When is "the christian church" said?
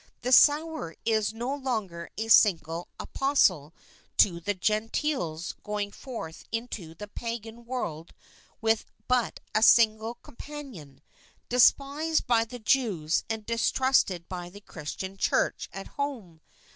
14.49-15.69